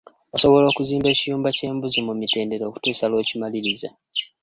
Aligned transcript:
Osobola 0.35 0.65
okuzimba 0.69 1.07
ekiyumba 1.09 1.49
ky'embuzi 1.57 1.99
mu 2.07 2.13
mitendera 2.19 2.63
okutuusa 2.65 3.05
lw'okimaliriza. 3.09 3.89